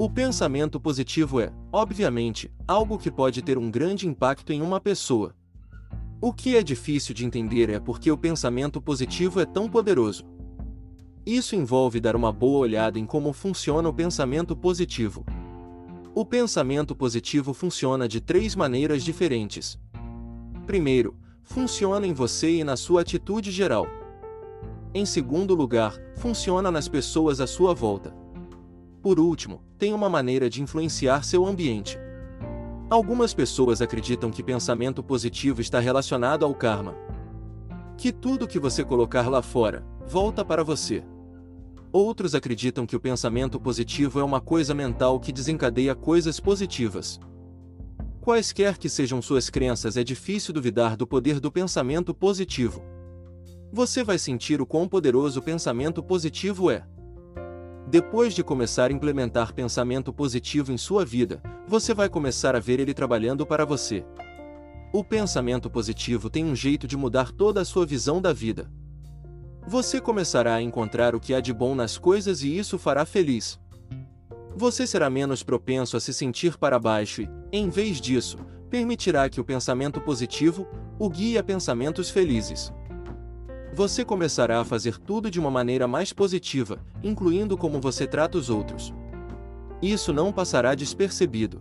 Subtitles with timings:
[0.00, 5.34] O pensamento positivo é, obviamente, algo que pode ter um grande impacto em uma pessoa.
[6.20, 10.24] O que é difícil de entender é porque o pensamento positivo é tão poderoso.
[11.26, 15.26] Isso envolve dar uma boa olhada em como funciona o pensamento positivo.
[16.14, 19.80] O pensamento positivo funciona de três maneiras diferentes.
[20.64, 23.88] Primeiro, funciona em você e na sua atitude geral.
[24.94, 28.27] Em segundo lugar, funciona nas pessoas à sua volta.
[29.08, 31.98] Por último, tem uma maneira de influenciar seu ambiente.
[32.90, 36.94] Algumas pessoas acreditam que pensamento positivo está relacionado ao karma.
[37.96, 41.02] Que tudo que você colocar lá fora, volta para você.
[41.90, 47.18] Outros acreditam que o pensamento positivo é uma coisa mental que desencadeia coisas positivas.
[48.20, 52.82] Quaisquer que sejam suas crenças, é difícil duvidar do poder do pensamento positivo.
[53.72, 56.86] Você vai sentir o quão poderoso o pensamento positivo é.
[57.90, 62.80] Depois de começar a implementar pensamento positivo em sua vida, você vai começar a ver
[62.80, 64.04] ele trabalhando para você.
[64.92, 68.70] O pensamento positivo tem um jeito de mudar toda a sua visão da vida.
[69.66, 73.58] Você começará a encontrar o que há de bom nas coisas e isso fará feliz.
[74.54, 78.36] Você será menos propenso a se sentir para baixo e, em vez disso,
[78.68, 82.70] permitirá que o pensamento positivo o guie a pensamentos felizes
[83.74, 88.50] você começará a fazer tudo de uma maneira mais positiva, incluindo como você trata os
[88.50, 88.92] outros.
[89.80, 91.60] Isso não passará despercebido.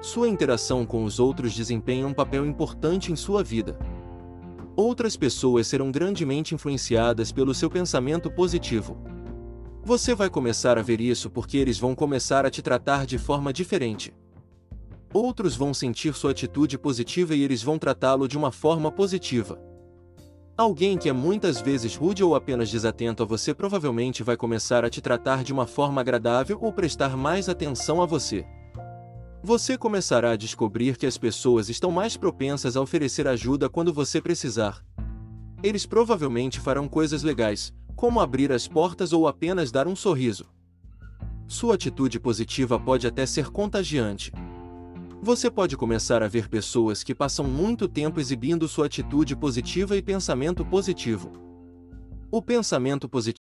[0.00, 3.78] Sua interação com os outros desempenha um papel importante em sua vida.
[4.76, 8.96] Outras pessoas serão grandemente influenciadas pelo seu pensamento positivo.
[9.84, 13.52] Você vai começar a ver isso porque eles vão começar a te tratar de forma
[13.52, 14.14] diferente.
[15.12, 19.58] Outros vão sentir sua atitude positiva e eles vão tratá-lo de uma forma positiva.
[20.58, 24.90] Alguém que é muitas vezes rude ou apenas desatento a você provavelmente vai começar a
[24.90, 28.44] te tratar de uma forma agradável ou prestar mais atenção a você.
[29.40, 34.20] Você começará a descobrir que as pessoas estão mais propensas a oferecer ajuda quando você
[34.20, 34.84] precisar.
[35.62, 40.44] Eles provavelmente farão coisas legais, como abrir as portas ou apenas dar um sorriso.
[41.46, 44.32] Sua atitude positiva pode até ser contagiante.
[45.20, 50.00] Você pode começar a ver pessoas que passam muito tempo exibindo sua atitude positiva e
[50.00, 51.32] pensamento positivo.
[52.30, 53.42] O pensamento positivo.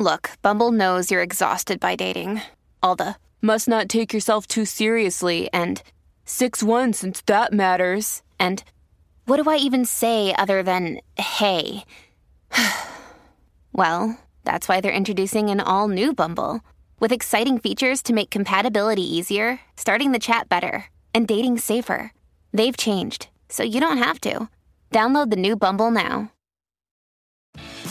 [0.00, 2.40] Look, Bumble knows you're exhausted by dating.
[2.80, 5.82] All the must not take yourself too seriously and
[6.24, 8.22] 6 1 since that matters.
[8.38, 8.62] And
[9.26, 11.82] what do I even say other than hey?
[13.72, 16.60] well, that's why they're introducing an all new Bumble
[17.00, 22.12] with exciting features to make compatibility easier, starting the chat better and dating safer.
[22.52, 24.48] They've changed, so you don't have to.
[24.90, 26.32] Download the new Bumble now.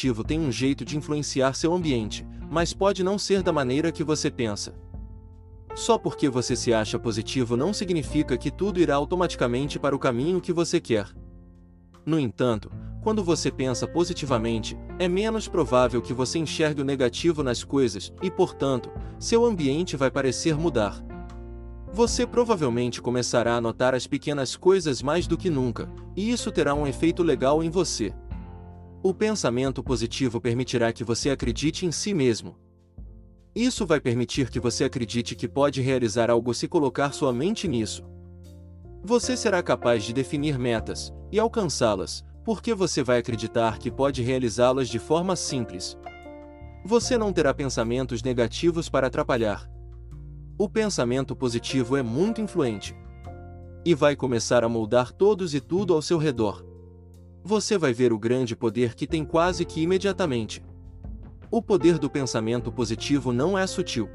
[0.00, 4.02] Positivo tem um jeito de influenciar seu ambiente, mas pode não ser da maneira que
[4.02, 4.74] você pensa.
[5.74, 10.40] Só porque você se acha positivo não significa que tudo irá automaticamente para o caminho
[10.40, 11.06] que você quer.
[12.06, 12.72] No entanto,
[13.02, 18.30] quando você pensa positivamente, é menos provável que você enxergue o negativo nas coisas e,
[18.30, 21.04] portanto, seu ambiente vai parecer mudar.
[21.92, 26.74] Você provavelmente começará a notar as pequenas coisas mais do que nunca, e isso terá
[26.74, 28.14] um efeito legal em você.
[29.02, 32.54] O pensamento positivo permitirá que você acredite em si mesmo.
[33.54, 38.04] Isso vai permitir que você acredite que pode realizar algo se colocar sua mente nisso.
[39.02, 44.86] Você será capaz de definir metas e alcançá-las, porque você vai acreditar que pode realizá-las
[44.86, 45.96] de forma simples.
[46.84, 49.66] Você não terá pensamentos negativos para atrapalhar.
[50.58, 52.94] O pensamento positivo é muito influente
[53.82, 56.69] e vai começar a moldar todos e tudo ao seu redor
[57.42, 60.62] você vai ver o grande poder que tem quase que imediatamente.
[61.50, 64.08] O poder do pensamento positivo não é sutil.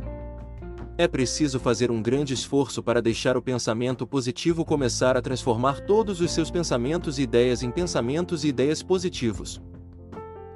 [0.97, 6.21] É preciso fazer um grande esforço para deixar o pensamento positivo começar a transformar todos
[6.21, 9.61] os seus pensamentos e ideias em pensamentos e ideias positivos.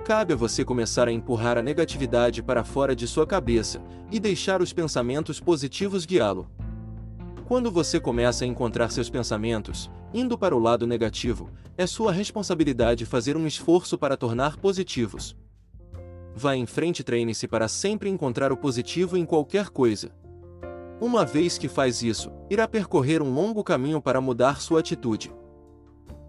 [0.05, 4.61] Cabe a você começar a empurrar a negatividade para fora de sua cabeça e deixar
[4.61, 6.47] os pensamentos positivos guiá-lo.
[7.45, 13.05] Quando você começa a encontrar seus pensamentos, indo para o lado negativo, é sua responsabilidade
[13.05, 15.35] fazer um esforço para tornar positivos.
[16.35, 20.11] Vá em frente e treine-se para sempre encontrar o positivo em qualquer coisa.
[21.01, 25.31] Uma vez que faz isso, irá percorrer um longo caminho para mudar sua atitude.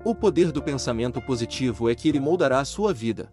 [0.05, 3.33] O poder do pensamento positivo é que ele moldará a sua vida.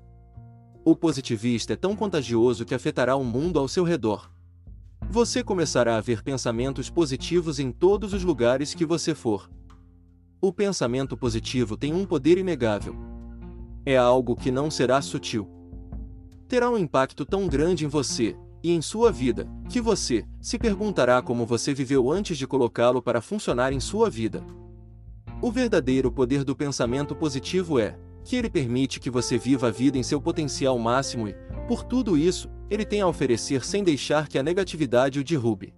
[0.83, 4.31] O positivista é tão contagioso que afetará o mundo ao seu redor.
[5.09, 9.49] Você começará a ver pensamentos positivos em todos os lugares que você for.
[10.39, 12.95] O pensamento positivo tem um poder inegável.
[13.83, 15.49] É algo que não será sutil.
[16.47, 21.23] Terá um impacto tão grande em você, e em sua vida, que você se perguntará
[21.23, 24.43] como você viveu antes de colocá-lo para funcionar em sua vida.
[25.41, 29.97] O verdadeiro poder do pensamento positivo é que ele permite que você viva a vida
[29.97, 31.35] em seu potencial máximo e,
[31.67, 35.73] por tudo isso, ele tem a oferecer sem deixar que a negatividade o derrube.